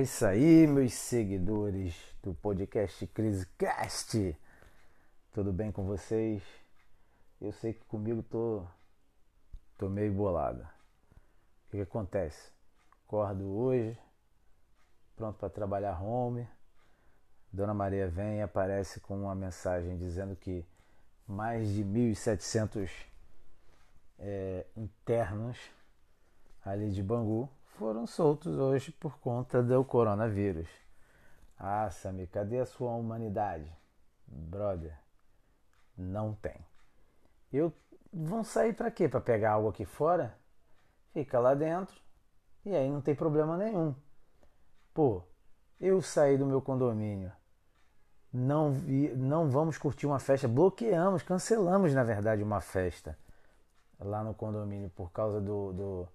isso 0.00 0.24
aí, 0.24 0.66
meus 0.66 0.94
seguidores 0.94 1.94
do 2.22 2.32
podcast 2.32 3.06
Crisecast. 3.08 4.34
Tudo 5.30 5.52
bem 5.52 5.70
com 5.70 5.84
vocês? 5.84 6.42
Eu 7.38 7.52
sei 7.52 7.74
que 7.74 7.84
comigo 7.84 8.22
tô, 8.22 8.64
tô 9.76 9.90
meio 9.90 10.10
bolado. 10.10 10.62
O 10.62 11.70
que, 11.70 11.76
que 11.76 11.82
acontece? 11.82 12.50
Acordo 13.06 13.44
hoje, 13.44 13.98
pronto 15.14 15.38
para 15.38 15.50
trabalhar 15.50 16.02
home. 16.02 16.48
Dona 17.52 17.74
Maria 17.74 18.08
vem 18.08 18.38
e 18.38 18.40
aparece 18.40 19.00
com 19.00 19.24
uma 19.24 19.34
mensagem 19.34 19.98
dizendo 19.98 20.34
que 20.34 20.64
mais 21.28 21.68
de 21.68 21.84
1.700 21.84 22.90
é, 24.18 24.64
internos 24.78 25.58
ali 26.64 26.90
de 26.90 27.02
Bangu 27.02 27.50
foram 27.78 28.06
soltos 28.06 28.56
hoje 28.56 28.92
por 28.92 29.18
conta 29.18 29.62
do 29.62 29.84
coronavírus. 29.84 30.68
Ah, 31.58 31.90
Samir, 31.90 32.28
cadê 32.28 32.60
a 32.60 32.66
sua 32.66 32.92
humanidade? 32.92 33.70
Brother, 34.26 34.96
não 35.96 36.34
tem. 36.34 36.64
Eu 37.52 37.72
vão 38.12 38.44
sair 38.44 38.72
para 38.72 38.90
quê? 38.90 39.08
Para 39.08 39.20
pegar 39.20 39.52
algo 39.52 39.68
aqui 39.68 39.84
fora? 39.84 40.36
Fica 41.12 41.38
lá 41.38 41.54
dentro 41.54 42.00
e 42.64 42.74
aí 42.74 42.90
não 42.90 43.00
tem 43.00 43.14
problema 43.14 43.56
nenhum. 43.56 43.94
Pô, 44.92 45.22
eu 45.80 46.00
saí 46.00 46.36
do 46.36 46.46
meu 46.46 46.62
condomínio. 46.62 47.32
Não 48.32 48.72
vi, 48.72 49.14
não 49.14 49.48
vamos 49.48 49.78
curtir 49.78 50.06
uma 50.06 50.18
festa, 50.18 50.48
bloqueamos, 50.48 51.22
cancelamos 51.22 51.94
na 51.94 52.02
verdade 52.02 52.42
uma 52.42 52.60
festa 52.60 53.16
lá 53.98 54.24
no 54.24 54.34
condomínio 54.34 54.90
por 54.90 55.12
causa 55.12 55.40
do, 55.40 55.72
do 55.72 56.08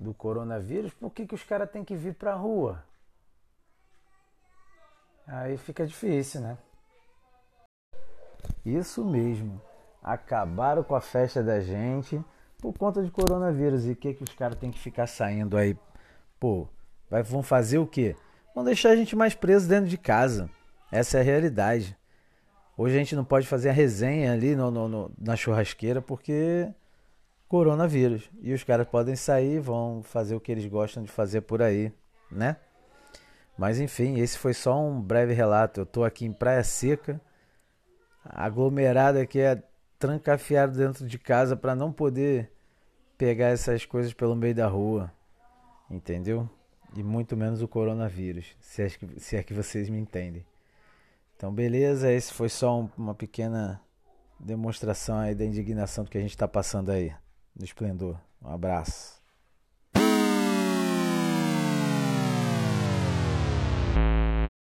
do 0.00 0.14
coronavírus, 0.14 0.94
por 0.94 1.10
que, 1.10 1.26
que 1.26 1.34
os 1.34 1.44
caras 1.44 1.70
têm 1.70 1.84
que 1.84 1.94
vir 1.94 2.14
para 2.14 2.32
a 2.32 2.36
rua? 2.36 2.82
Aí 5.26 5.58
fica 5.58 5.86
difícil, 5.86 6.40
né? 6.40 6.56
Isso 8.64 9.04
mesmo. 9.04 9.60
Acabaram 10.02 10.82
com 10.82 10.94
a 10.94 11.00
festa 11.00 11.42
da 11.42 11.60
gente 11.60 12.24
por 12.58 12.76
conta 12.76 13.02
de 13.02 13.10
coronavírus. 13.10 13.86
E 13.86 13.92
o 13.92 13.96
que, 13.96 14.14
que 14.14 14.24
os 14.24 14.34
caras 14.34 14.58
têm 14.58 14.70
que 14.70 14.78
ficar 14.78 15.06
saindo 15.06 15.56
aí? 15.56 15.76
Pô, 16.40 16.66
vai, 17.08 17.22
vão 17.22 17.42
fazer 17.42 17.78
o 17.78 17.86
quê? 17.86 18.16
Vão 18.54 18.64
deixar 18.64 18.90
a 18.90 18.96
gente 18.96 19.14
mais 19.14 19.34
preso 19.34 19.68
dentro 19.68 19.88
de 19.88 19.98
casa. 19.98 20.48
Essa 20.90 21.18
é 21.18 21.20
a 21.20 21.24
realidade. 21.24 21.96
Hoje 22.76 22.96
a 22.96 22.98
gente 22.98 23.14
não 23.14 23.24
pode 23.24 23.46
fazer 23.46 23.68
a 23.68 23.72
resenha 23.72 24.32
ali 24.32 24.56
no, 24.56 24.70
no, 24.70 24.88
no 24.88 25.12
na 25.18 25.36
churrasqueira 25.36 26.00
porque 26.00 26.72
coronavírus. 27.50 28.30
E 28.40 28.54
os 28.54 28.62
caras 28.62 28.88
podem 28.88 29.16
sair, 29.16 29.58
vão 29.58 30.04
fazer 30.04 30.36
o 30.36 30.40
que 30.40 30.52
eles 30.52 30.64
gostam 30.66 31.02
de 31.02 31.10
fazer 31.10 31.40
por 31.40 31.60
aí, 31.60 31.92
né? 32.30 32.56
Mas 33.58 33.80
enfim, 33.80 34.20
esse 34.20 34.38
foi 34.38 34.54
só 34.54 34.80
um 34.80 35.02
breve 35.02 35.34
relato. 35.34 35.80
Eu 35.80 35.86
tô 35.86 36.04
aqui 36.04 36.24
em 36.24 36.32
Praia 36.32 36.62
Seca, 36.62 37.20
aglomerado 38.24 39.18
aqui 39.18 39.40
é 39.40 39.60
trancafiado 39.98 40.78
dentro 40.78 41.04
de 41.04 41.18
casa 41.18 41.56
para 41.56 41.74
não 41.74 41.92
poder 41.92 42.52
pegar 43.18 43.48
essas 43.48 43.84
coisas 43.84 44.14
pelo 44.14 44.36
meio 44.36 44.54
da 44.54 44.68
rua, 44.68 45.12
entendeu? 45.90 46.48
E 46.94 47.02
muito 47.02 47.36
menos 47.36 47.62
o 47.62 47.68
coronavírus, 47.68 48.56
se 48.60 48.82
é 48.82 48.88
que, 48.88 49.20
se 49.20 49.36
é 49.36 49.42
que 49.42 49.52
vocês 49.52 49.88
me 49.90 49.98
entendem. 49.98 50.46
Então, 51.36 51.52
beleza, 51.52 52.12
esse 52.12 52.32
foi 52.32 52.48
só 52.48 52.80
um, 52.80 52.88
uma 52.96 53.14
pequena 53.14 53.80
demonstração 54.38 55.18
aí 55.18 55.34
da 55.34 55.44
indignação 55.44 56.04
do 56.04 56.10
que 56.10 56.16
a 56.16 56.20
gente 56.20 56.30
está 56.30 56.46
passando 56.46 56.90
aí 56.90 57.12
no 57.60 57.64
esplendor. 57.64 58.16
Um 58.42 58.48
abraço. 58.48 59.19